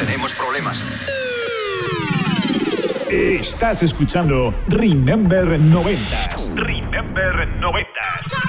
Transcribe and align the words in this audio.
Tenemos 0.00 0.32
problemas. 0.32 0.82
Estás 3.10 3.82
escuchando 3.82 4.54
Remember 4.68 5.60
90 5.60 6.00
Remember 6.54 7.46
90. 7.60 7.90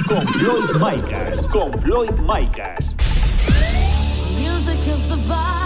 con 0.07 0.25
Floyd 0.29 0.69
Micas. 0.75 1.45
Con 1.47 1.73
Floyd 1.83 2.11
Micas. 2.21 2.79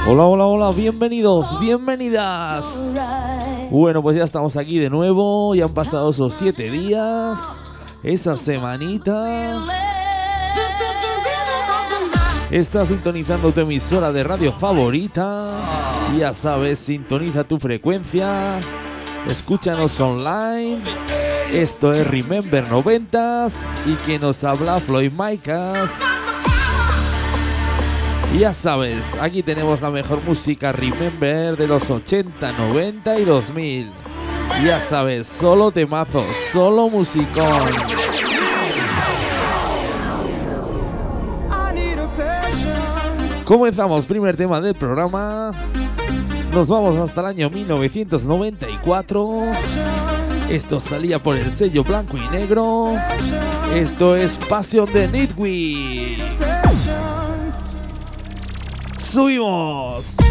Hola, 0.08 0.24
hola, 0.26 0.46
hola, 0.46 0.72
bienvenidos, 0.72 1.60
bienvenidas. 1.60 2.66
Bueno, 3.70 4.02
pues 4.02 4.18
ya 4.18 4.24
estamos 4.24 4.58
aquí 4.58 4.80
de 4.80 4.90
nuevo, 4.90 5.54
ya 5.54 5.66
han 5.66 5.74
pasado 5.76 6.10
esos 6.10 6.34
siete 6.34 6.72
días, 6.72 7.40
esa 8.02 8.36
semanita. 8.38 9.64
Estás 12.56 12.88
sintonizando 12.88 13.52
tu 13.52 13.60
emisora 13.60 14.14
de 14.14 14.24
radio 14.24 14.54
favorita. 14.54 15.50
Ya 16.18 16.34
sabes, 16.34 16.80
sintoniza 16.80 17.44
tu 17.44 17.60
frecuencia. 17.60 18.58
Escúchanos 19.28 20.00
online. 20.00 20.78
Esto 21.52 21.94
es 21.94 22.08
Remember 22.08 22.64
90s 22.64 23.56
y 23.86 23.96
quien 23.96 24.22
nos 24.22 24.42
habla 24.46 24.80
Floyd 24.80 25.12
Micas. 25.12 26.00
Ya 28.40 28.54
sabes, 28.54 29.18
aquí 29.20 29.44
tenemos 29.44 29.82
la 29.82 29.90
mejor 29.90 30.24
música 30.26 30.72
Remember 30.72 31.58
de 31.58 31.68
los 31.68 31.90
80, 31.90 32.54
90 32.54 33.20
y 33.20 33.26
2000. 33.26 33.92
Ya 34.64 34.80
sabes, 34.80 35.28
solo 35.28 35.72
temazos, 35.72 36.26
solo 36.54 36.88
musicón. 36.88 38.15
Comenzamos, 43.46 44.08
primer 44.08 44.36
tema 44.36 44.60
del 44.60 44.74
programa. 44.74 45.52
Nos 46.52 46.68
vamos 46.68 46.98
hasta 46.98 47.22
el 47.22 47.28
año 47.28 47.52
1994. 47.52 49.42
Esto 50.50 50.80
salía 50.80 51.22
por 51.22 51.38
el 51.38 51.52
sello 51.52 51.84
blanco 51.84 52.18
y 52.18 52.28
negro. 52.36 52.96
Esto 53.76 54.16
es 54.16 54.38
Pasión 54.38 54.92
de 54.92 55.08
Nitwig. 55.08 56.24
¡Subimos! 58.98 60.25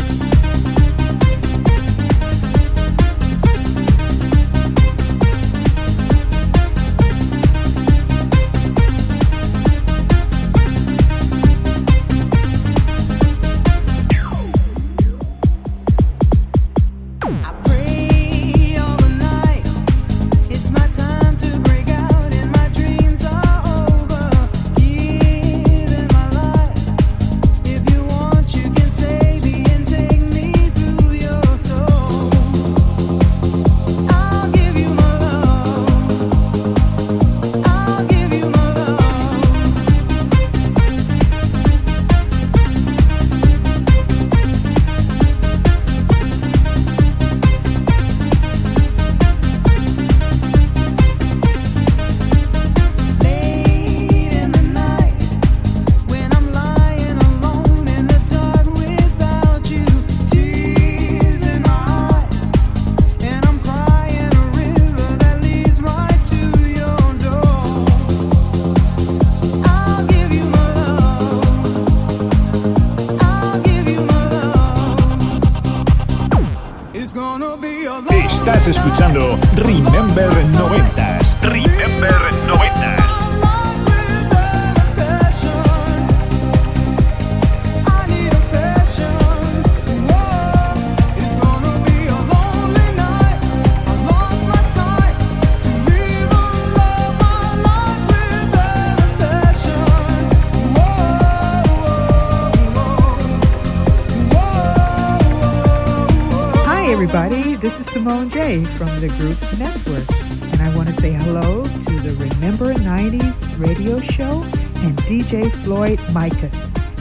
From 108.87 109.01
the 109.01 109.09
group 109.17 109.39
Network. 109.59 110.05
And 110.53 110.61
I 110.63 110.75
want 110.77 110.89
to 110.89 110.95
say 111.01 111.13
hello 111.13 111.63
to 111.63 111.95
the 112.01 112.13
Remember 112.19 112.75
90s 112.75 113.59
radio 113.59 114.01
show 114.01 114.43
and 114.85 114.97
DJ 115.09 115.51
Floyd 115.63 115.99
Micah. 116.13 116.51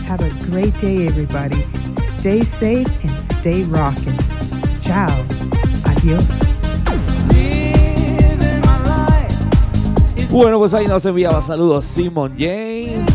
Have 0.05 0.21
a 0.21 0.29
great 0.45 0.73
day, 0.79 1.07
everybody. 1.07 1.61
Stay 2.19 2.43
safe 2.43 2.87
and 3.03 3.11
stay 3.39 3.63
rocking. 3.63 4.17
Ciao. 4.83 5.11
Adios. 5.85 6.23
Bueno, 10.31 10.59
pues 10.59 10.73
ahí 10.73 10.87
nos 10.87 11.05
enviaba 11.05 11.41
saludos 11.41 11.85
Simon 11.85 12.33
Jane, 12.37 13.05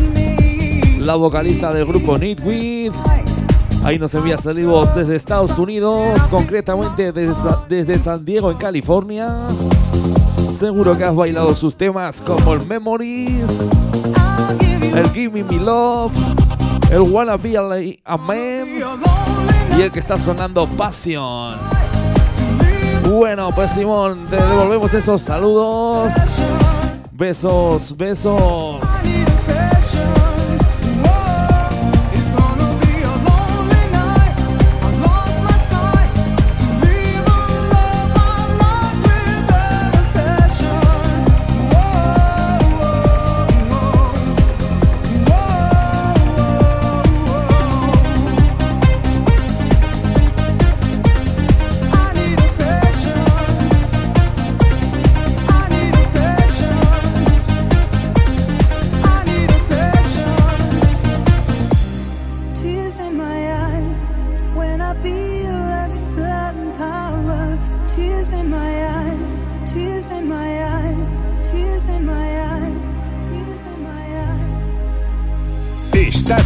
la 0.99 1.15
vocalista 1.15 1.73
del 1.73 1.85
grupo 1.85 2.17
Nitwith. 2.17 2.93
Ahí 3.83 3.97
nos 3.97 4.13
envía 4.13 4.37
saludos 4.37 4.93
desde 4.93 5.15
Estados 5.15 5.57
Unidos, 5.57 6.19
concretamente 6.29 7.11
desde, 7.11 7.33
Sa- 7.33 7.59
desde 7.67 7.97
San 7.97 8.23
Diego, 8.25 8.51
en 8.51 8.57
California. 8.57 9.29
Seguro 10.51 10.97
que 10.97 11.03
has 11.05 11.15
bailado 11.15 11.55
sus 11.55 11.75
temas 11.75 12.21
como 12.21 12.53
el 12.53 12.65
Memories, 12.65 13.61
el 14.95 15.09
Give 15.11 15.29
Me 15.29 15.43
Me 15.43 15.63
Love, 15.63 16.11
el 16.91 16.99
Wanna 17.01 17.37
Be 17.37 17.57
a 18.03 18.17
Man 18.17 18.65
y 19.77 19.81
el 19.81 19.91
que 19.91 19.99
está 19.99 20.17
sonando 20.17 20.67
Passion. 20.67 21.55
Bueno, 23.09 23.49
pues 23.55 23.71
Simón, 23.71 24.19
te 24.29 24.35
devolvemos 24.35 24.93
esos 24.93 25.21
saludos. 25.21 26.13
Besos, 27.11 27.95
besos. 27.97 28.79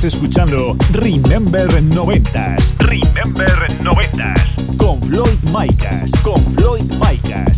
Escuchando 0.03 0.75
Remember 0.91 1.65
90s. 1.69 2.77
Remember 2.79 3.47
90s. 3.81 4.77
Con 4.77 5.01
Floyd 5.01 5.39
Micas. 5.53 6.11
Con 6.21 6.35
Floyd 6.55 6.83
Micas. 6.91 7.53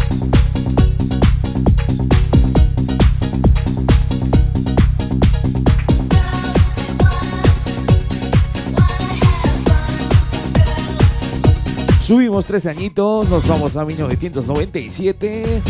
Subimos 12.03 12.45
tres 12.45 12.67
añitos, 12.67 13.27
nos 13.27 13.47
vamos 13.47 13.75
a 13.75 13.85
1997. 13.85 15.61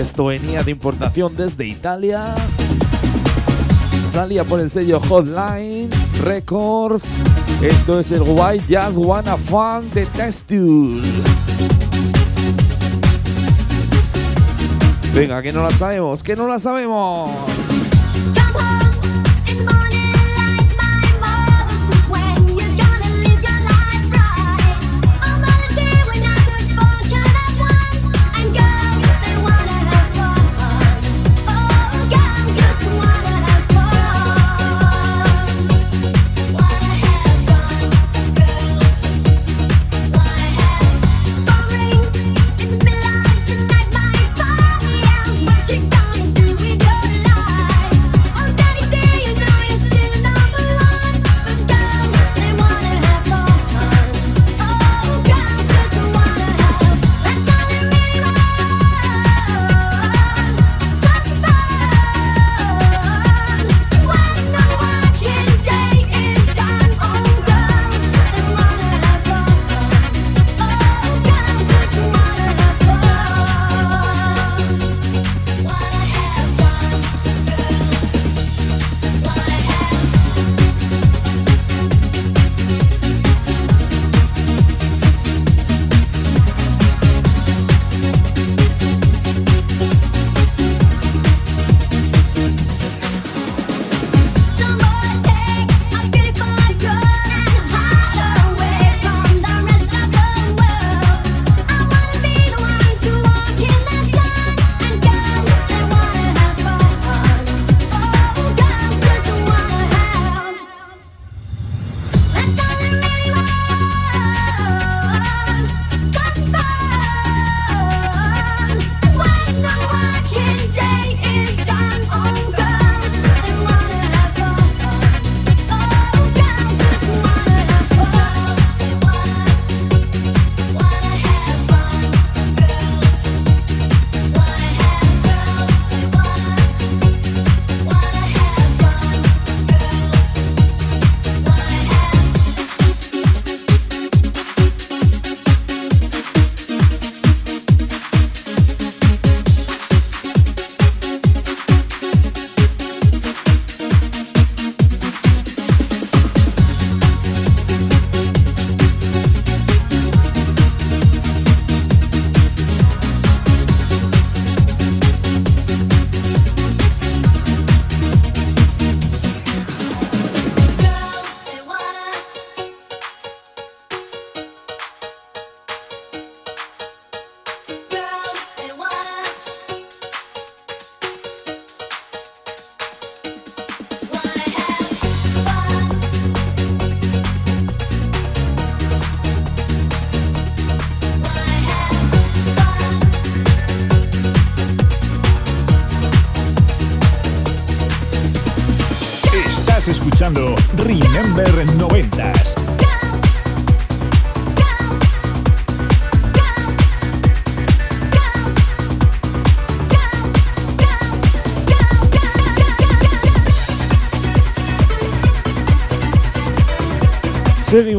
Esto 0.00 0.26
venía 0.26 0.62
de 0.62 0.70
importación 0.70 1.34
desde 1.36 1.66
Italia 1.66 2.36
salía 4.12 4.44
por 4.44 4.60
el 4.60 4.68
sello 4.68 5.00
Hotline 5.00 5.88
Records. 6.22 7.02
Esto 7.62 7.98
es 7.98 8.10
el 8.10 8.20
White 8.20 8.64
Jazz 8.68 8.94
Wanna 8.96 9.38
Fun 9.38 9.90
de 9.94 10.04
Testul. 10.04 11.00
Venga, 15.14 15.40
que 15.40 15.50
no 15.50 15.62
la 15.62 15.70
sabemos, 15.70 16.22
que 16.22 16.36
no 16.36 16.46
la 16.46 16.58
sabemos. 16.58 17.30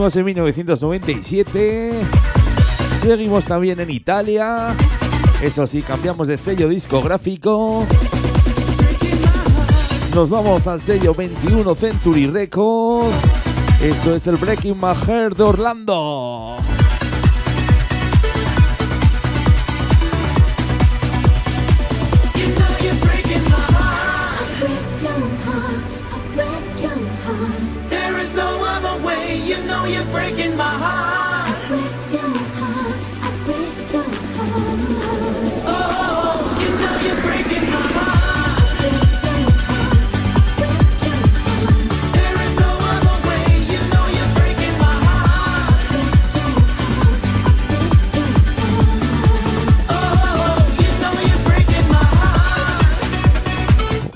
Seguimos 0.03 0.15
en 0.17 0.25
1997. 0.25 1.91
Seguimos 2.99 3.45
también 3.45 3.79
en 3.79 3.89
Italia. 3.89 4.75
Eso 5.41 5.65
sí, 5.65 5.81
cambiamos 5.81 6.27
de 6.27 6.37
sello 6.37 6.67
discográfico. 6.67 7.85
Nos 10.13 10.29
vamos 10.29 10.67
al 10.67 10.81
sello 10.81 11.13
21 11.13 11.73
Century 11.75 12.27
Records. 12.27 13.15
Esto 13.81 14.13
es 14.13 14.27
el 14.27 14.35
Breaking 14.35 14.75
My 14.75 14.93
Heart 14.93 15.37
de 15.37 15.43
Orlando. 15.43 16.57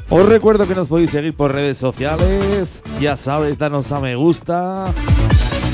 Os 0.10 0.26
recuerdo 0.26 0.66
que 0.66 0.76
nos 0.76 0.88
podéis 0.88 1.12
seguir 1.12 1.36
por 1.36 1.54
redes 1.54 1.78
sociales. 1.78 2.82
Ya 3.00 3.18
sabes, 3.18 3.58
danos 3.58 3.92
a 3.92 4.00
me 4.00 4.16
gusta. 4.16 4.86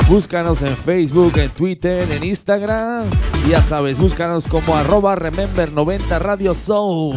Búscanos 0.10 0.62
en 0.62 0.76
Facebook, 0.76 1.38
en 1.38 1.50
Twitter, 1.50 2.04
en 2.12 2.24
Instagram. 2.24 3.06
Ya 3.48 3.62
sabes, 3.62 3.98
búscanos 3.98 4.48
como 4.48 4.76
arroba 4.76 5.16
Remember 5.16 5.72
90 5.72 6.20
Radio 6.20 6.54
Show. 6.54 7.14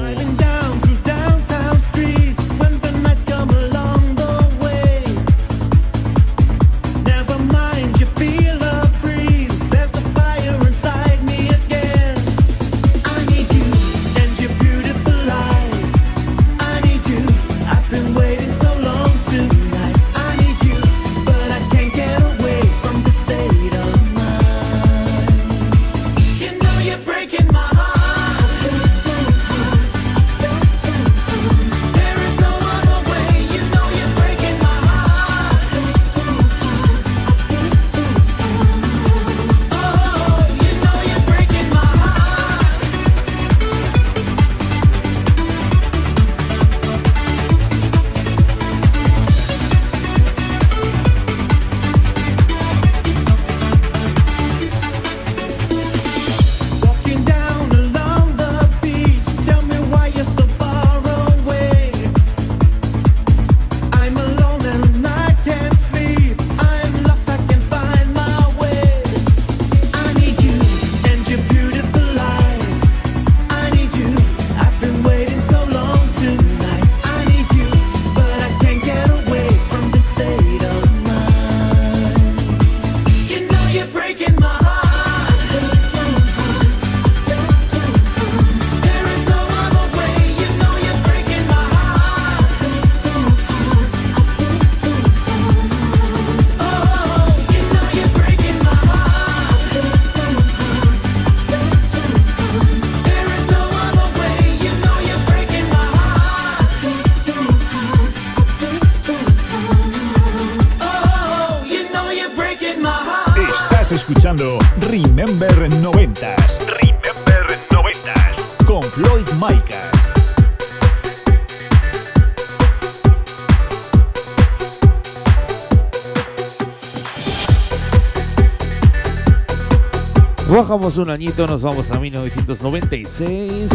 Un 130.98 131.10
añito 131.10 131.46
nos 131.46 131.60
vamos 131.60 131.90
a 131.90 131.98
1996. 132.00 133.70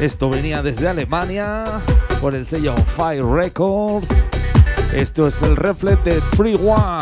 Esto 0.00 0.30
venía 0.30 0.60
desde 0.60 0.88
Alemania 0.88 1.64
por 2.20 2.34
el 2.34 2.44
sello 2.44 2.74
Fire 2.96 3.24
Records. 3.24 4.08
Esto 4.92 5.28
es 5.28 5.40
el 5.42 5.54
reflejo 5.54 6.02
de 6.02 6.20
Free 6.36 6.56
One. 6.56 7.01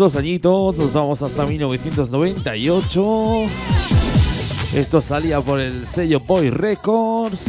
dos 0.00 0.16
añitos, 0.16 0.76
nos 0.78 0.92
vamos 0.94 1.20
hasta 1.20 1.44
1998. 1.44 3.36
Esto 4.74 5.02
salía 5.02 5.42
por 5.42 5.60
el 5.60 5.86
sello 5.86 6.20
Boy 6.20 6.48
Records. 6.48 7.42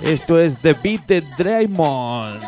Esto 0.00 0.40
es 0.40 0.56
The 0.58 0.72
Beat 0.72 1.06
de 1.06 1.20
Draymond. 1.36 2.40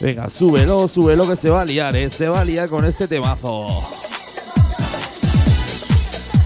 Venga, 0.00 0.30
súbelo, 0.30 0.86
súbelo 0.86 1.28
que 1.28 1.34
se 1.34 1.50
va 1.50 1.62
a 1.62 1.64
liar, 1.64 1.96
¿eh? 1.96 2.08
Se 2.10 2.28
va 2.28 2.42
a 2.42 2.44
liar 2.44 2.68
con 2.68 2.84
este 2.84 3.08
temazo. 3.08 3.66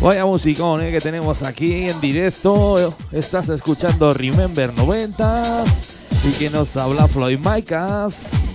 Vaya 0.01 0.25
musicón 0.25 0.83
¿eh? 0.83 0.91
que 0.91 1.03
tenemos 1.03 1.43
aquí 1.43 1.91
en 1.91 2.01
directo. 2.01 2.97
Estás 3.13 3.51
escuchando 3.51 4.15
Remember 4.15 4.73
90 4.73 5.65
y 6.27 6.33
que 6.39 6.49
nos 6.49 6.75
habla 6.79 7.07
Floyd 7.07 7.39
Micas. 7.39 8.54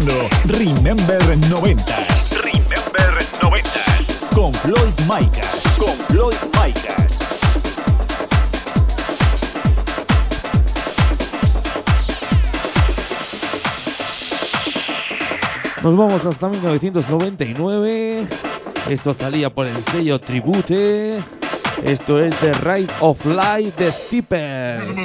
Escuchando 0.00 0.12
Remember 0.46 1.20
90s 1.50 2.42
Remember 2.42 3.22
90s. 3.40 4.34
con 4.34 4.54
Floyd 4.54 4.94
Micas. 5.08 5.62
Con 5.78 5.94
Floyd 6.08 6.36
Micas. 6.54 6.96
Nos 15.82 15.96
vamos 15.96 16.26
hasta 16.26 16.48
1999. 16.48 18.26
Esto 18.88 19.14
salía 19.14 19.50
por 19.50 19.66
el 19.66 19.82
sello 19.84 20.18
Tribute. 20.18 21.22
Esto 21.84 22.20
es 22.20 22.36
The 22.36 22.52
Ride 22.52 22.92
of 23.00 23.24
Light 23.24 23.76
de 23.76 23.90
Steepers. 23.90 24.99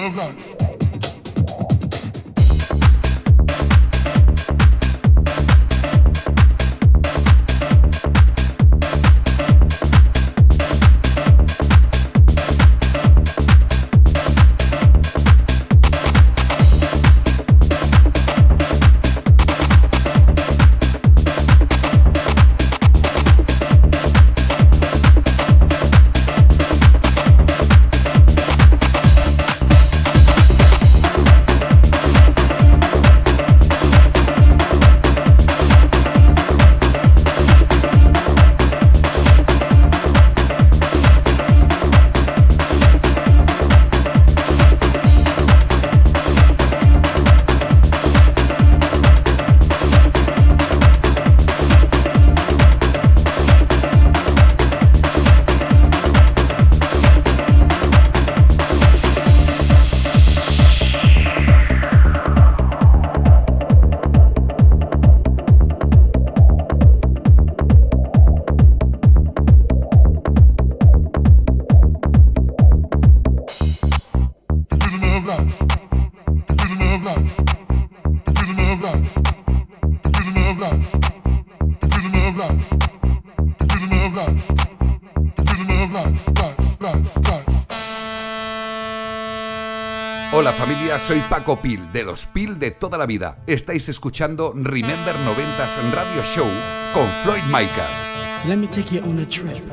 Soy 91.00 91.20
Paco 91.30 91.62
Pil, 91.62 91.92
de 91.92 92.04
los 92.04 92.26
Pil 92.26 92.58
de 92.58 92.72
toda 92.72 92.98
la 92.98 93.06
vida. 93.06 93.38
Estáis 93.48 93.90
escuchando 93.90 94.54
Remember 94.56 95.16
90s 95.16 95.92
Radio 95.92 96.24
Show 96.24 96.48
con 96.94 97.08
Floyd 97.24 97.44
Micas. 97.48 98.08
So 98.42 98.48
let 98.48 98.58
me 98.58 98.68
take 98.68 98.96
you 98.96 99.04
on 99.04 99.20
a 99.20 99.26
trip. 99.26 99.64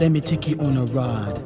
Let 0.00 0.10
me 0.10 0.20
take 0.20 0.50
you 0.50 0.60
on 0.60 0.76
a 0.76 0.84
ride. 0.86 1.43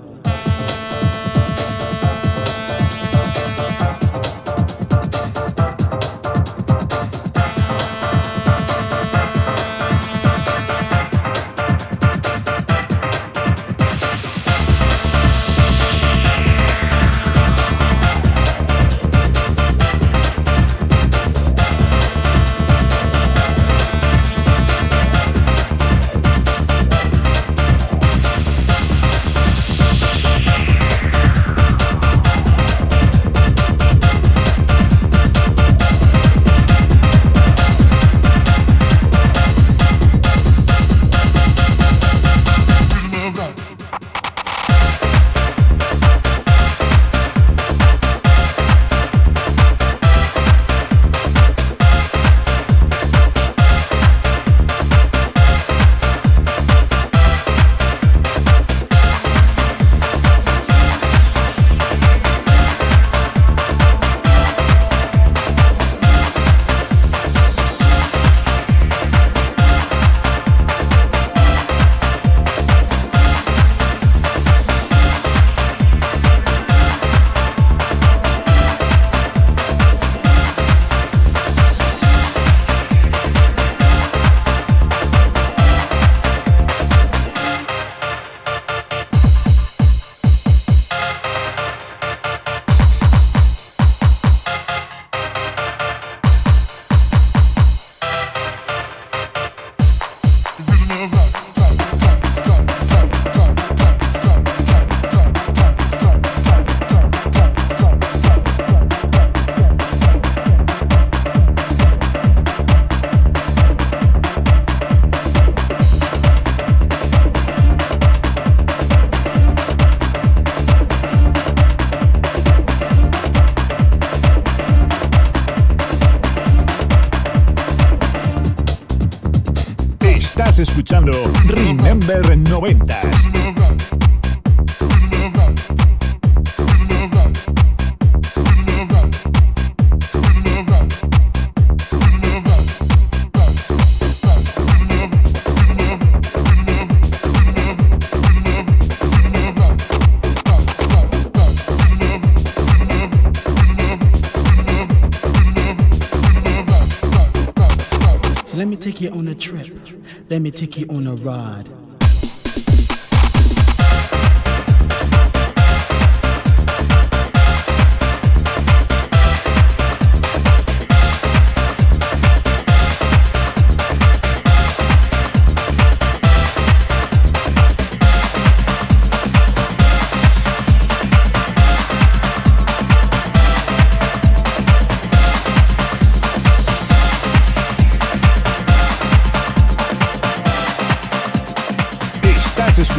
Let 160.31 160.43
me 160.43 160.51
take 160.51 160.77
you 160.77 160.87
on 160.91 161.07
a 161.07 161.15
ride. 161.15 161.88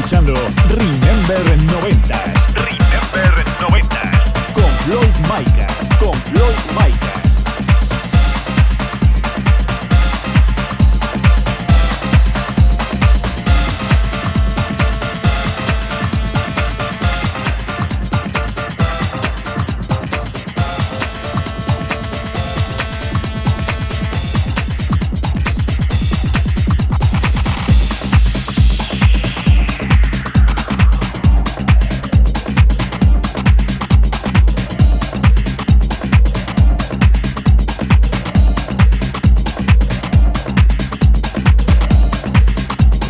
Escuchando 0.10 0.34
Remember 0.70 1.69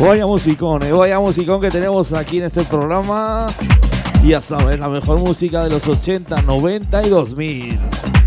Vaya 0.00 0.26
musicón, 0.26 0.82
eh, 0.82 0.92
vaya 0.92 1.20
musicón 1.20 1.60
que 1.60 1.68
tenemos 1.68 2.14
aquí 2.14 2.38
en 2.38 2.44
este 2.44 2.62
programa. 2.62 3.46
Ya 4.24 4.40
sabes, 4.40 4.78
la 4.78 4.88
mejor 4.88 5.20
música 5.20 5.62
de 5.64 5.70
los 5.70 5.86
80, 5.86 6.40
90 6.40 7.06
y 7.06 7.08
2000. 7.10 8.19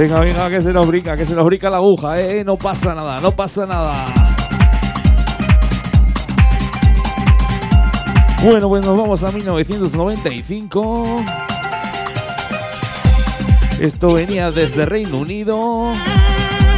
Venga, 0.00 0.20
venga, 0.20 0.48
que 0.48 0.62
se 0.62 0.72
nos 0.72 0.88
brinca, 0.88 1.14
que 1.14 1.26
se 1.26 1.34
nos 1.34 1.44
brinca 1.44 1.68
la 1.68 1.76
aguja, 1.76 2.18
eh. 2.18 2.42
No 2.42 2.56
pasa 2.56 2.94
nada, 2.94 3.20
no 3.20 3.32
pasa 3.32 3.66
nada. 3.66 3.92
Bueno, 8.42 8.70
pues 8.70 8.82
nos 8.82 8.96
vamos 8.96 9.22
a 9.22 9.30
1995. 9.30 11.22
Esto 13.78 14.14
venía 14.14 14.50
desde 14.50 14.86
Reino 14.86 15.18
Unido. 15.18 15.92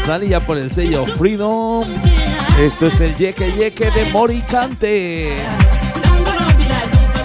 Salía 0.05 0.41
por 0.41 0.59
el 0.59 0.69
sello 0.69 1.07
Freedom. 1.07 1.85
Esto 2.59 2.89
es 2.89 3.01
el 3.01 3.15
Yeke 3.15 3.53
Yeke 3.53 3.93
de 3.93 4.05
Moricante. 4.11 5.37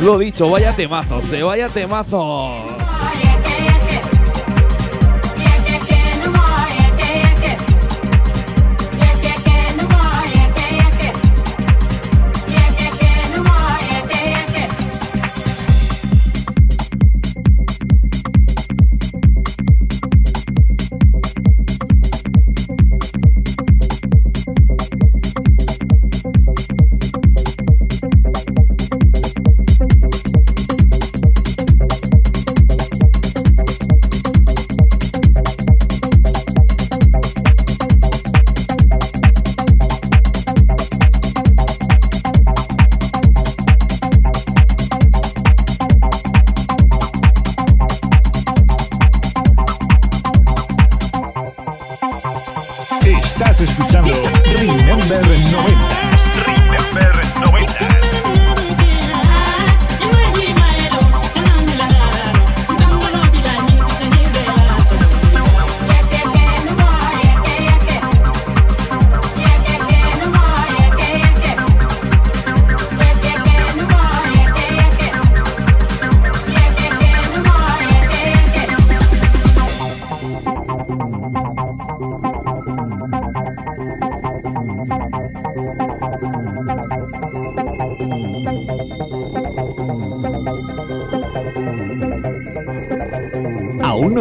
Lo 0.02 0.20
dicho, 0.20 0.48
vaya 0.48 0.76
temazo, 0.76 1.24
se 1.24 1.42
vaya 1.42 1.70
temazo. 1.70 2.77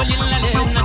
Estás 0.00 0.77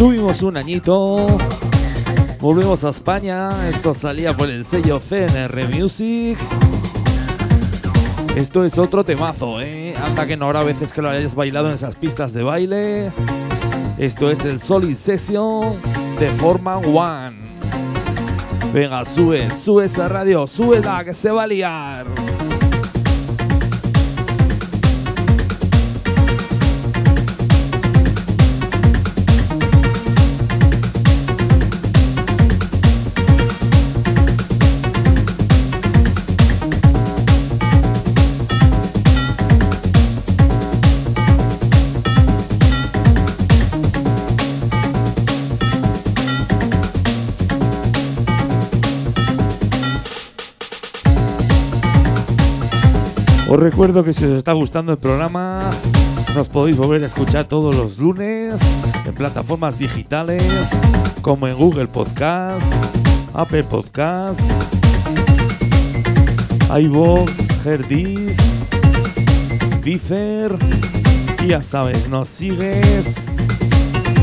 Subimos 0.00 0.40
un 0.40 0.56
añito. 0.56 1.26
Volvemos 2.40 2.84
a 2.84 2.88
España. 2.88 3.68
Esto 3.68 3.92
salía 3.92 4.34
por 4.34 4.48
el 4.48 4.64
sello 4.64 4.98
CNR 4.98 5.68
Music. 5.68 6.38
Esto 8.34 8.64
es 8.64 8.78
otro 8.78 9.04
temazo, 9.04 9.60
¿eh? 9.60 9.92
Anda 10.02 10.26
que 10.26 10.38
no 10.38 10.46
habrá 10.46 10.62
veces 10.62 10.94
que 10.94 11.02
lo 11.02 11.10
hayas 11.10 11.34
bailado 11.34 11.68
en 11.68 11.74
esas 11.74 11.96
pistas 11.96 12.32
de 12.32 12.42
baile. 12.42 13.12
Esto 13.98 14.30
es 14.30 14.46
el 14.46 14.58
Solid 14.58 14.94
Session 14.94 15.78
de 16.18 16.30
Forman 16.30 16.80
One. 16.86 17.36
Venga, 18.72 19.04
sube, 19.04 19.50
sube 19.50 19.84
esa 19.84 20.08
radio, 20.08 20.46
súbela 20.46 21.04
que 21.04 21.12
se 21.12 21.30
va 21.30 21.42
a 21.42 21.46
liar. 21.46 22.06
Recuerdo 53.60 54.02
que 54.02 54.14
si 54.14 54.24
os 54.24 54.30
está 54.30 54.54
gustando 54.54 54.92
el 54.92 54.96
programa, 54.96 55.70
nos 56.34 56.48
podéis 56.48 56.78
volver 56.78 57.02
a 57.02 57.06
escuchar 57.06 57.44
todos 57.44 57.76
los 57.76 57.98
lunes 57.98 58.54
en 59.04 59.14
plataformas 59.14 59.78
digitales 59.78 60.70
como 61.20 61.46
en 61.46 61.54
Google 61.58 61.86
Podcast, 61.86 62.72
Apple 63.34 63.64
Podcast, 63.64 64.40
iVoox, 66.74 67.66
Herdis, 67.66 68.38
Deezer. 69.84 70.56
Y 71.44 71.48
ya 71.48 71.60
sabes, 71.60 72.08
nos 72.08 72.30
sigues 72.30 73.26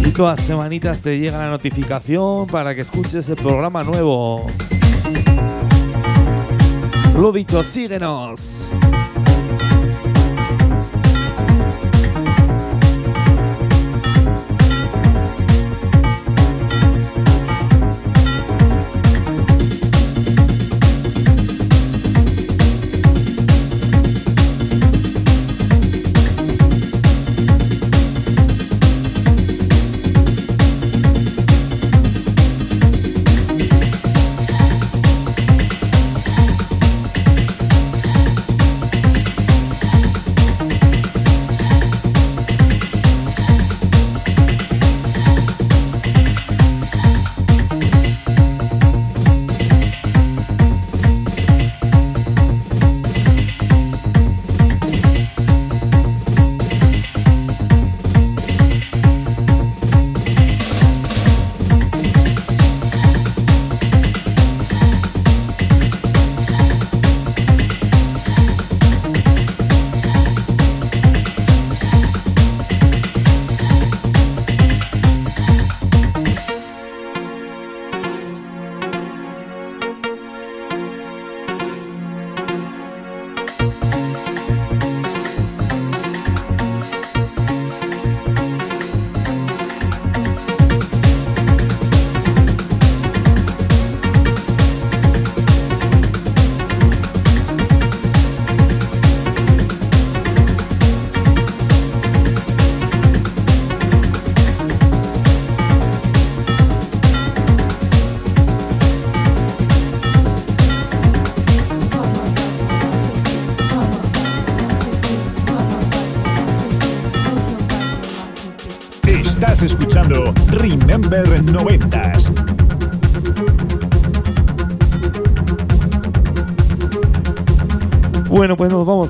y 0.04 0.10
todas 0.14 0.42
semanitas 0.42 1.04
te 1.04 1.20
llega 1.20 1.38
la 1.38 1.52
notificación 1.52 2.48
para 2.48 2.74
que 2.74 2.82
escuches 2.82 3.30
el 3.30 3.36
programa 3.36 3.84
nuevo. 3.84 4.48
Lo 7.16 7.32
dicho, 7.32 7.62
síguenos. 7.62 8.70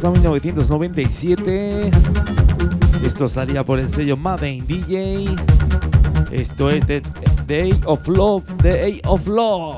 A 0.03 0.11
1997. 0.11 1.89
Esto 3.03 3.27
salía 3.27 3.63
por 3.63 3.79
el 3.79 3.89
sello 3.89 4.15
Madden 4.15 4.65
DJ. 4.67 5.25
Esto 6.31 6.69
es 6.69 6.85
The 6.85 7.01
Day 7.47 7.79
of 7.85 8.07
Love, 8.07 8.43
The 8.61 8.73
Day 8.73 9.01
of 9.05 9.27
Love. 9.27 9.76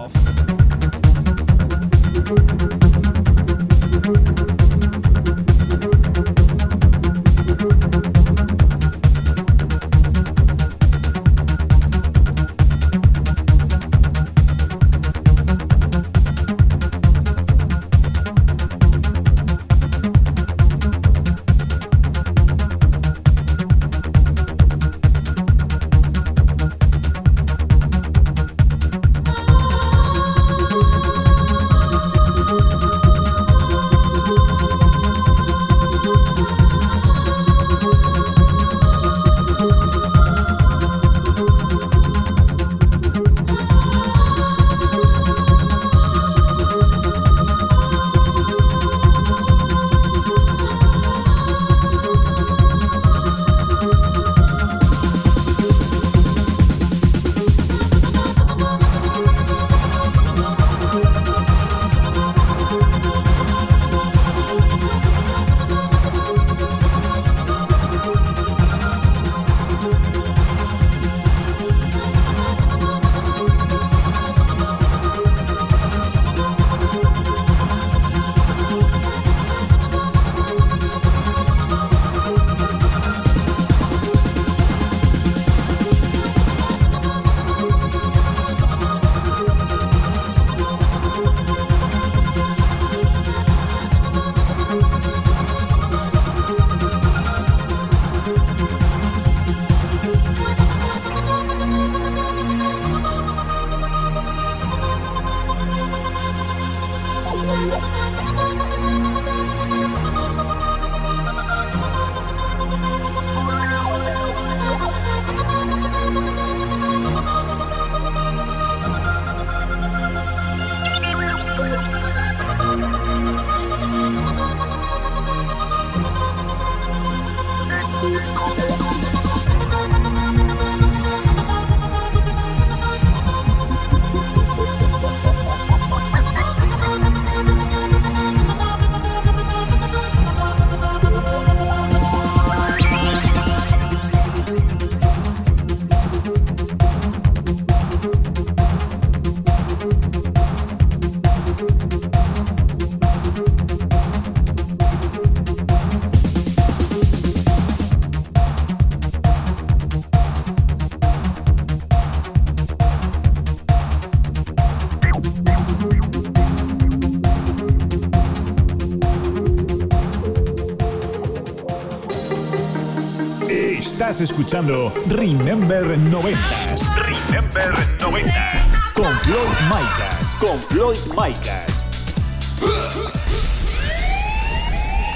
Estás 174.19 174.31
escuchando 174.31 174.91
Remember 175.07 175.97
90s 175.97 176.81
Remember 176.97 177.73
90. 178.01 178.91
con 178.93 179.17
Floyd 179.19 179.57
Micas. 179.69 180.35
Con 180.41 180.59
Floyd 180.67 180.97
Micas. 181.15 181.67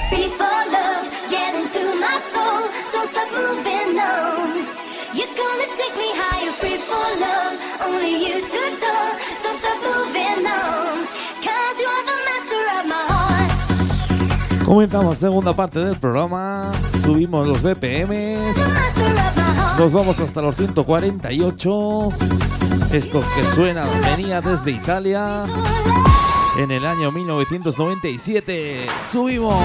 Before 0.09 0.47
love, 0.71 1.03
get 1.29 1.53
into 1.53 1.95
my 1.99 2.17
soul. 2.31 2.69
Don't 2.93 3.09
stop 3.09 3.27
moving 3.33 3.99
on. 3.99 4.63
You're 5.13 5.27
gonna 5.35 5.67
take 5.75 5.97
me 5.97 6.13
higher. 6.15 6.53
Free 6.61 6.77
for 6.77 7.09
love, 7.19 7.59
only 7.85 8.23
you 8.25 8.39
to 8.39 8.57
adore. 8.71 9.19
Don't 9.43 9.59
stop 9.59 9.79
moving 9.83 10.47
on. 10.47 11.07
Cause 11.43 11.75
you 11.77 11.89
are 11.91 12.05
the 12.07 12.17
master 12.23 12.63
of 12.79 12.85
my 12.87 13.03
heart. 13.09 14.63
Comenzamos 14.65 15.17
segunda 15.17 15.53
parte 15.53 15.79
del 15.79 15.97
programa. 15.97 16.71
Subimos 17.03 17.45
los 17.45 17.61
BPMs. 17.61 18.55
Nos 19.77 19.91
vamos 19.91 20.19
hasta 20.19 20.41
los 20.41 20.55
148. 20.55 22.09
Esto 22.91 23.23
que 23.35 23.43
suena 23.43 23.85
venía 24.01 24.39
desde 24.39 24.71
Italia 24.71 25.43
en 26.57 26.71
el 26.71 26.85
año 26.85 27.11
1997. 27.11 28.85
Subimos. 28.99 29.55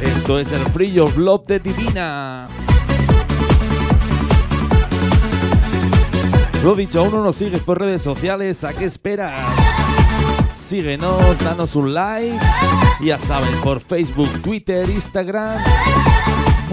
Esto 0.00 0.38
es 0.38 0.52
el 0.52 1.00
of 1.00 1.16
Love 1.18 1.46
de 1.46 1.60
Divina. 1.60 2.48
Lo 6.62 6.74
dicho, 6.74 7.00
aún 7.00 7.12
no 7.12 7.22
nos 7.22 7.36
sigues 7.36 7.62
por 7.62 7.78
redes 7.78 8.00
sociales. 8.00 8.64
¿A 8.64 8.72
qué 8.72 8.86
esperas? 8.86 9.38
Síguenos, 10.54 11.38
danos 11.40 11.76
un 11.76 11.92
like. 11.92 12.38
Ya 13.02 13.18
sabes, 13.18 13.50
por 13.58 13.80
Facebook, 13.80 14.30
Twitter, 14.40 14.88
Instagram. 14.88 15.58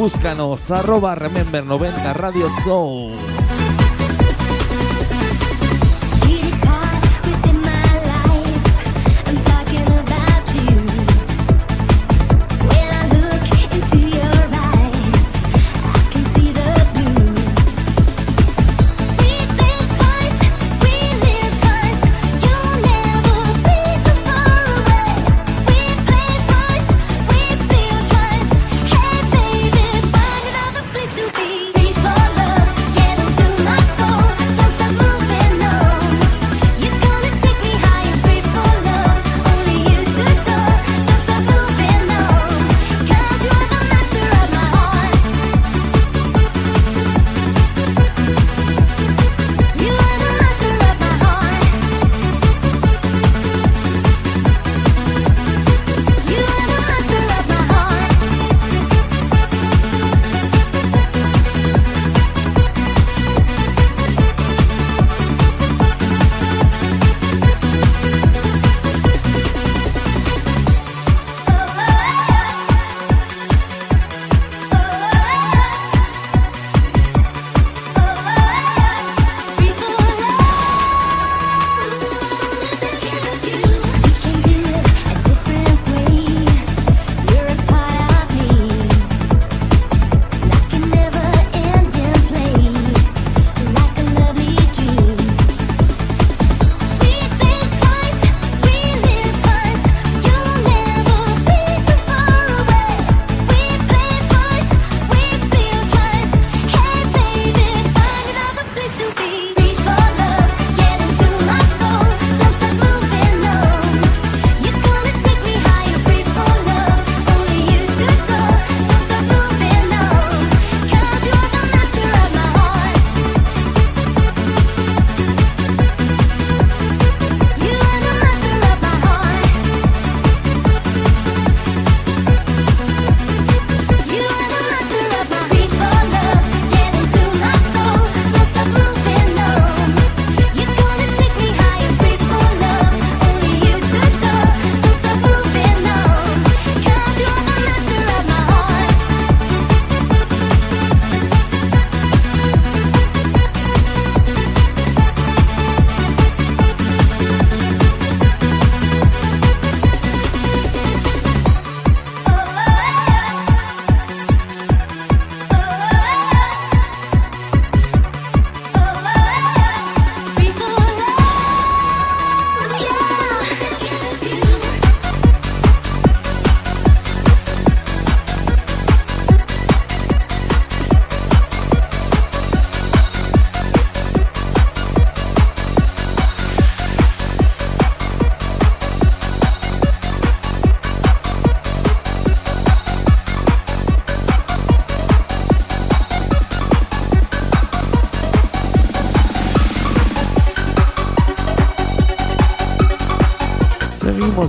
Búscanos 0.01 0.71
arroba 0.71 1.13
Remember 1.13 1.63
90 1.63 2.13
Radio 2.13 2.47
Show. 2.63 3.11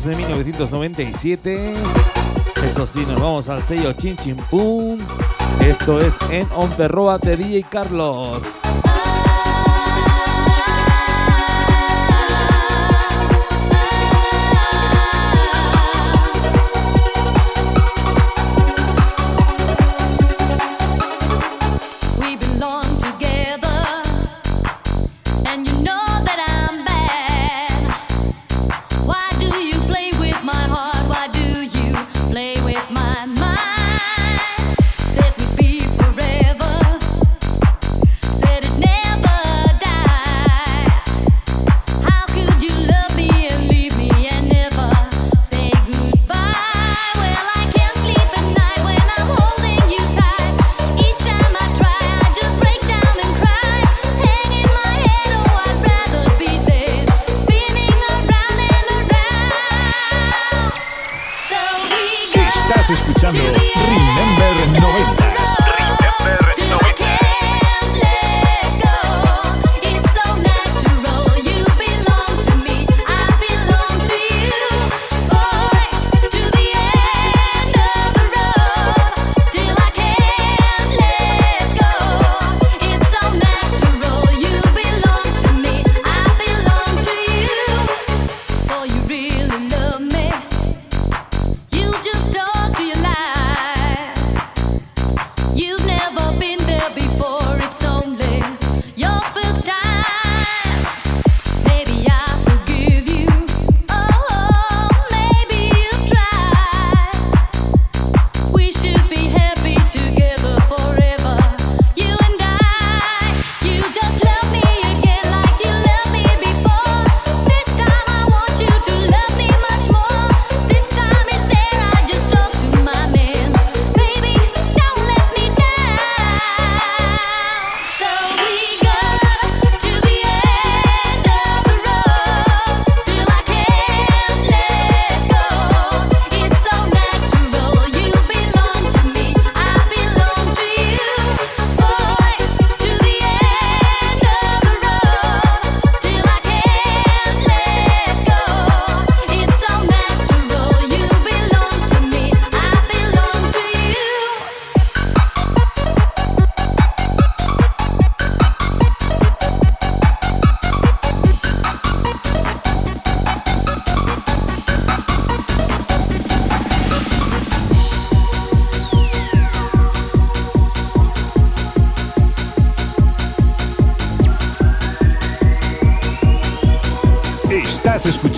Seguimos 0.02 0.32
en 0.32 0.38
1997. 0.38 1.74
Eso 2.66 2.88
sí, 2.88 3.06
nos 3.06 3.20
vamos 3.20 3.48
al 3.48 3.62
sello 3.62 3.92
Chin 3.92 4.16
Chin 4.16 4.34
Pum. 4.50 4.98
Esto 5.60 6.00
es 6.00 6.16
En 6.28 6.48
On 6.56 6.68
The 6.76 6.88
Road 6.88 7.20
de 7.20 7.64
Carlos. 7.70 8.62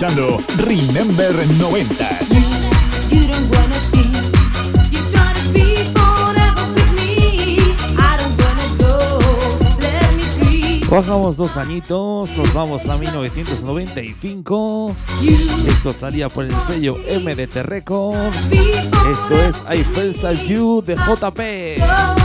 escuchando 0.05 0.37
Remember 0.57 1.31
90. 1.57 2.05
Bajamos 10.89 11.35
dos 11.35 11.57
añitos, 11.57 12.37
nos 12.37 12.53
vamos 12.53 12.87
a 12.87 12.95
1995. 12.95 14.95
Esto 15.67 15.91
salía 15.91 16.29
por 16.29 16.45
el 16.45 16.57
sello 16.61 16.97
MDT 16.97 17.63
Records. 17.63 18.51
Esto 18.51 19.41
es 19.41 19.61
I 19.71 19.83
Felt 19.83 20.43
You 20.43 20.83
de 20.85 20.95
JP. 20.95 22.24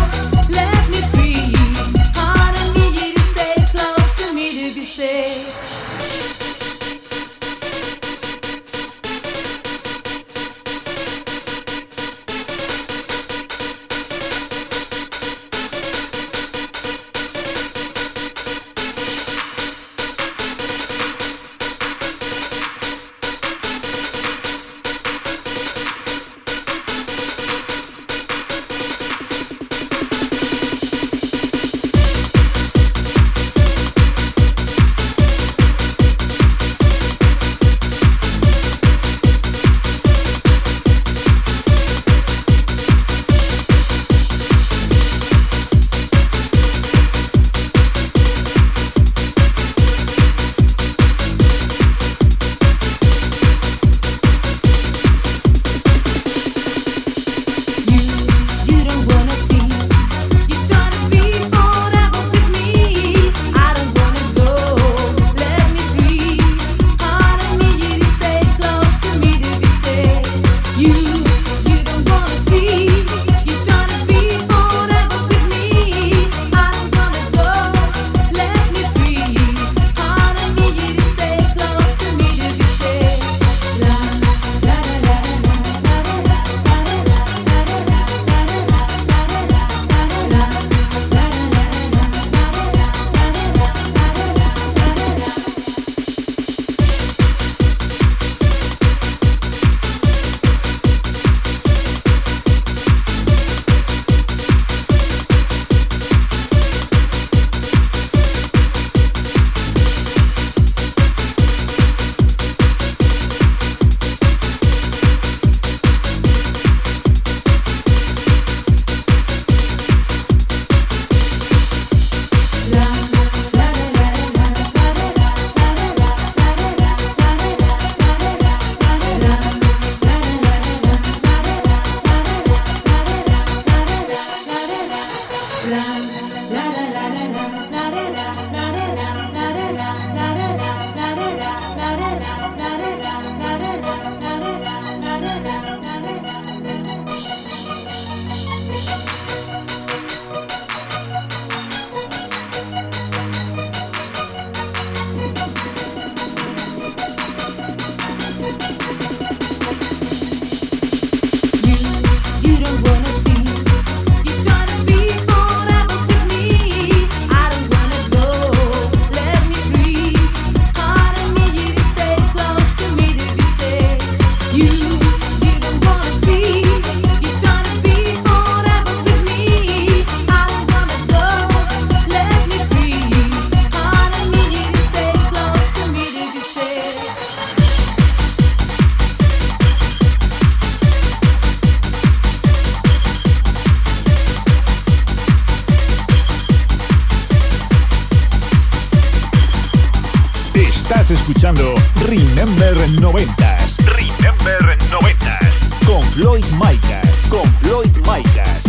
90s. 202.98 203.76
Remember 203.86 204.76
90s. 204.90 205.86
Con 205.86 206.02
Floyd 206.12 206.44
Micas. 206.58 207.26
Con 207.28 207.44
Floyd 207.56 207.96
Micas. 207.98 208.62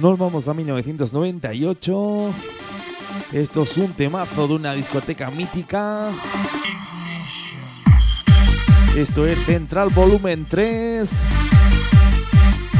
Nos 0.00 0.18
vamos 0.18 0.48
a 0.48 0.54
1998. 0.54 2.34
Esto 3.32 3.62
es 3.62 3.76
un 3.78 3.92
temazo 3.94 4.46
de 4.48 4.54
una 4.54 4.74
discoteca 4.74 5.30
mítica. 5.30 6.10
Esto 8.96 9.26
es 9.26 9.38
Central 9.44 9.88
Volumen 9.90 10.46
3. 10.48 11.10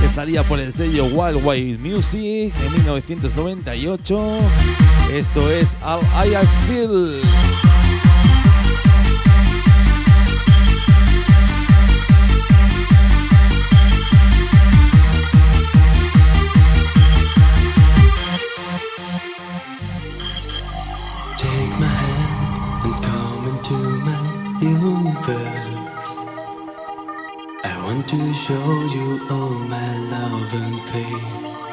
Salía 0.08 0.42
por 0.42 0.58
el 0.58 0.72
sello 0.72 1.04
Wild 1.04 1.44
Wild 1.44 1.80
Music 1.80 2.52
en 2.64 2.72
1998. 2.84 4.40
Esto 5.12 5.50
es 5.50 5.76
All 5.82 6.00
I 6.26 6.46
Feel. 6.66 7.47
Show 28.48 28.54
you 28.54 29.20
all 29.28 29.50
my 29.50 29.98
love 30.08 30.54
and 30.54 30.80
faith. 30.80 31.67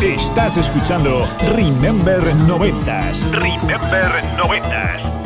Estás 0.00 0.56
escuchando 0.56 1.28
Remember 1.56 2.22
90s. 2.22 3.28
Remember 3.32 4.22
90s. 4.36 5.17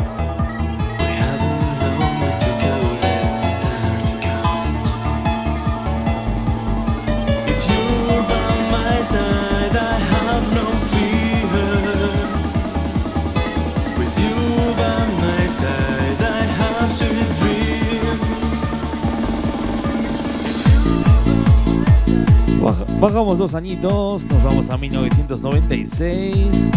Bajamos 23.02 23.36
dos 23.36 23.56
añitos, 23.56 24.26
nos 24.26 24.44
vamos 24.44 24.70
a 24.70 24.76
1996. 24.76 26.70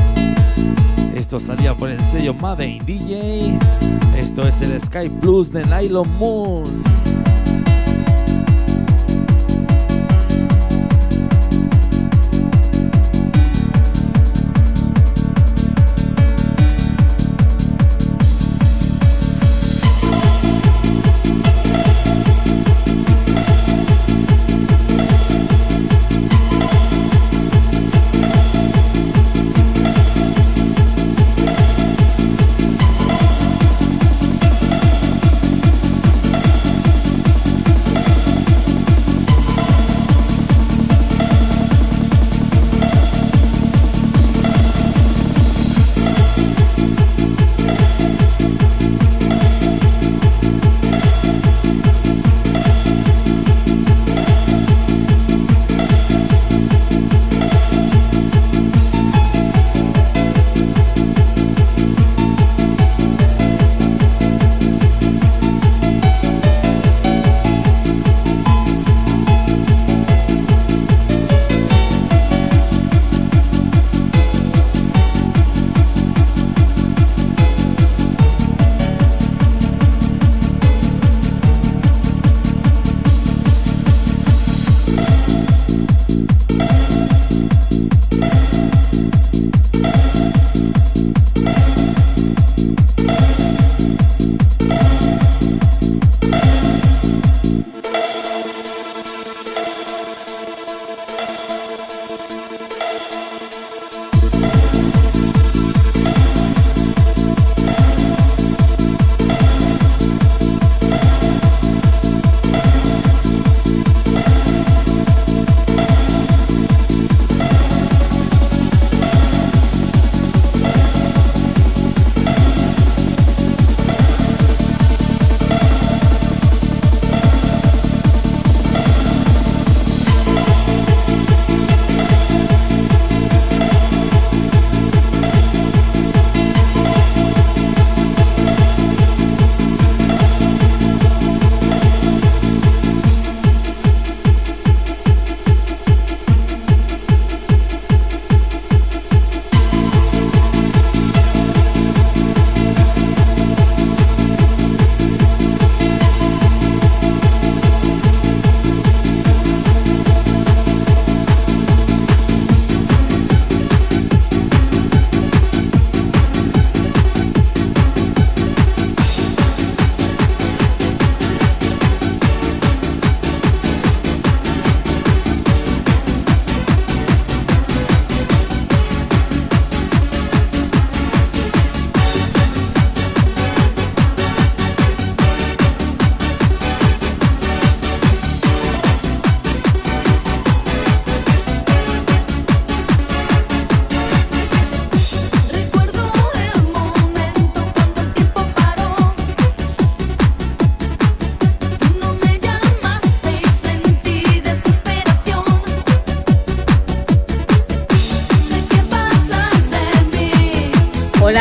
Esto 1.13 1.39
salía 1.39 1.77
por 1.77 1.91
el 1.91 2.01
sello 2.01 2.33
Made 2.33 2.65
in 2.65 2.83
DJ. 2.83 3.59
Esto 4.17 4.41
es 4.41 4.59
el 4.61 4.81
Sky 4.81 5.07
Plus 5.21 5.51
de 5.51 5.63
Nylon 5.65 6.11
Moon. 6.17 6.84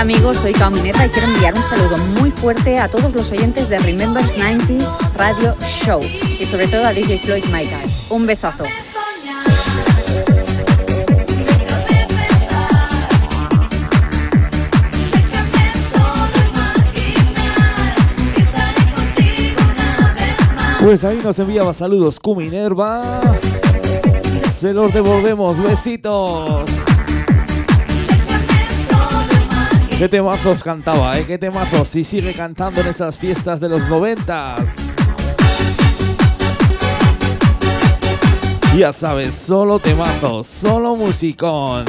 Amigos, 0.05 0.37
soy 0.37 0.53
Cao 0.53 0.71
Mineta 0.71 1.07
y 1.07 1.09
quiero 1.09 1.29
enviar 1.29 1.55
un 1.55 1.63
saludo 1.63 1.97
muy 2.21 2.31
fuerte 2.31 2.79
a 2.79 2.89
todos 2.89 3.15
los 3.15 3.33
oyentes 3.33 3.71
de 3.71 3.79
Remember 3.79 4.23
90s 4.23 5.15
Radio 5.15 5.57
Show 5.83 5.99
y 6.03 6.45
sobre 6.45 6.69
todo 6.69 6.85
a 6.85 6.93
DJ 6.93 7.21
Floyd 7.21 7.45
Micas. 7.47 8.09
Un 8.11 8.27
besazo. 8.27 8.65
Pues 20.83 21.03
ahí 21.05 21.19
nos 21.25 21.39
enviaba 21.39 21.73
saludos 21.73 22.21
Kuminerva. 22.21 23.23
Se 24.51 24.75
los 24.75 24.93
devolvemos, 24.93 25.63
besitos. 25.63 26.94
Qué 29.99 30.09
temazos 30.09 30.63
cantaba, 30.65 31.17
¿eh? 31.19 31.25
Qué 31.25 31.39
temazos. 31.39 31.95
Y 31.95 32.05
sigue 32.05 32.35
cantando 32.35 32.81
en 32.81 32.89
esas 32.89 33.17
fiestas 33.17 33.61
de 33.61 33.69
los 33.69 33.89
noventas. 33.89 34.75
Ya 38.77 38.93
sabes, 38.93 39.35
solo 39.35 39.79
temazos, 39.79 40.49
solo 40.49 40.97
musicón. 40.97 41.85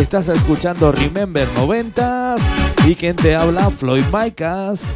Estás 0.00 0.28
escuchando 0.28 0.90
Remember 0.92 1.46
noventas 1.54 2.40
y 2.86 2.94
quien 2.94 3.16
te 3.16 3.36
habla, 3.36 3.68
Floyd 3.68 4.04
Micas. 4.10 4.86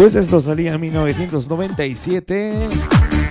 Pues 0.00 0.14
esto 0.14 0.40
salía 0.40 0.72
en 0.72 0.80
1997 0.80 2.70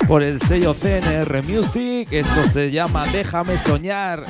por 0.08 0.22
el 0.22 0.40
sello 0.40 0.76
CNR 0.76 1.42
Music. 1.42 2.08
Esto 2.12 2.46
se 2.46 2.70
llama 2.70 3.08
Déjame 3.12 3.58
soñar. 3.58 4.24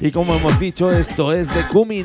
Y 0.00 0.12
como 0.12 0.36
hemos 0.36 0.60
dicho, 0.60 0.92
esto 0.92 1.32
es 1.32 1.52
de 1.52 1.66
Kumi 1.66 2.04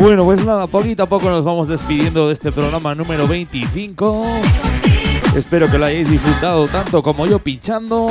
Bueno, 0.00 0.24
pues 0.24 0.42
nada, 0.46 0.66
poquito 0.66 1.02
a 1.02 1.06
poco 1.06 1.28
nos 1.28 1.44
vamos 1.44 1.68
despidiendo 1.68 2.28
de 2.28 2.32
este 2.32 2.50
programa 2.50 2.94
número 2.94 3.28
25. 3.28 4.24
Espero 5.36 5.70
que 5.70 5.76
lo 5.76 5.84
hayáis 5.84 6.10
disfrutado 6.10 6.66
tanto 6.66 7.02
como 7.02 7.26
yo 7.26 7.38
pinchando. 7.38 8.08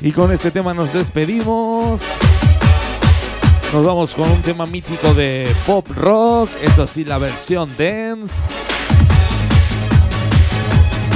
Y 0.00 0.12
con 0.12 0.30
este 0.30 0.52
tema 0.52 0.72
nos 0.72 0.92
despedimos. 0.92 2.00
Nos 3.72 3.84
vamos 3.84 4.14
con 4.14 4.30
un 4.30 4.40
tema 4.40 4.66
mítico 4.66 5.12
de 5.12 5.52
pop 5.66 5.88
rock, 5.96 6.48
eso 6.62 6.86
sí, 6.86 7.02
la 7.02 7.18
versión 7.18 7.68
dance. 7.76 8.36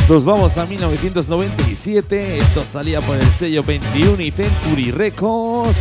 Nos 0.08 0.24
vamos 0.24 0.58
a 0.58 0.66
1997, 0.66 2.38
esto 2.38 2.62
salía 2.62 3.00
por 3.00 3.16
el 3.16 3.30
sello 3.30 3.62
21 3.62 4.20
y 4.20 4.32
Century 4.32 4.90
Records. 4.90 5.78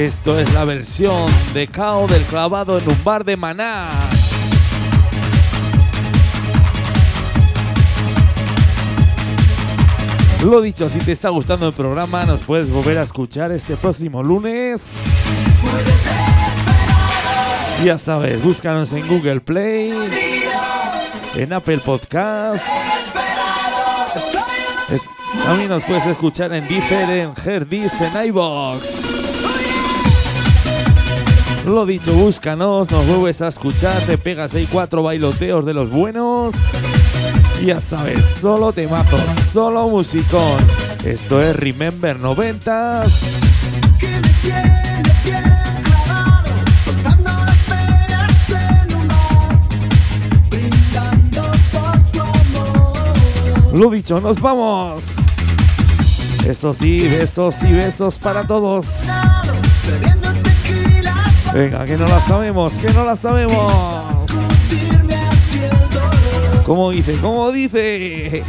Esto 0.00 0.38
es 0.38 0.50
la 0.54 0.64
versión 0.64 1.30
de 1.52 1.66
Cao 1.68 2.06
del 2.06 2.22
clavado 2.22 2.78
en 2.78 2.88
un 2.88 3.04
bar 3.04 3.22
de 3.22 3.36
Maná. 3.36 3.90
Lo 10.44 10.62
dicho, 10.62 10.88
si 10.88 10.98
te 11.00 11.12
está 11.12 11.28
gustando 11.28 11.66
el 11.68 11.74
programa, 11.74 12.24
nos 12.24 12.40
puedes 12.40 12.70
volver 12.70 12.96
a 12.98 13.02
escuchar 13.02 13.52
este 13.52 13.76
próximo 13.76 14.22
lunes. 14.22 14.94
Ya 17.84 17.98
sabes, 17.98 18.42
búscanos 18.42 18.92
en 18.92 19.06
Google 19.06 19.40
Play, 19.40 19.92
en 21.34 21.52
Apple 21.52 21.78
Podcast. 21.78 22.64
Es- 24.90 25.10
también 25.44 25.68
nos 25.68 25.84
puedes 25.84 26.06
escuchar 26.06 26.52
en 26.54 26.66
Deezer, 26.66 27.10
en 27.10 27.32
Herdis, 27.44 27.92
en 28.00 28.24
iBox. 28.26 29.04
Lo 31.66 31.86
dicho, 31.86 32.12
búscanos, 32.14 32.90
nos 32.90 33.06
vuelves 33.06 33.42
a 33.42 33.48
escuchar, 33.48 33.94
te 34.06 34.16
pegas 34.16 34.54
ahí 34.54 34.66
cuatro 34.70 35.02
bailoteos 35.02 35.64
de 35.64 35.74
los 35.74 35.90
buenos. 35.90 36.54
Ya 37.64 37.80
sabes, 37.80 38.24
solo 38.24 38.72
temazos, 38.72 39.20
solo 39.52 39.88
musicón. 39.88 40.58
Esto 41.04 41.40
es 41.40 41.54
Remember 41.56 42.18
90s. 42.18 43.50
Lo 53.74 53.90
dicho, 53.90 54.20
nos 54.20 54.40
vamos. 54.40 55.04
Eso 56.46 56.74
sí, 56.74 57.06
besos 57.08 57.62
y 57.62 57.72
besos 57.72 58.18
para 58.18 58.46
todos. 58.46 59.04
Venga, 61.52 61.84
que 61.84 61.96
no 61.96 62.06
la 62.06 62.20
sabemos, 62.20 62.78
que 62.78 62.92
no 62.92 63.04
la 63.04 63.16
sabemos. 63.16 63.72
¿Cómo 66.64 66.90
dice? 66.90 67.12
¿Cómo 67.20 67.50
dice? 67.50 68.44